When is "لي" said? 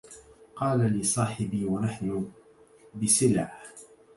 0.97-1.03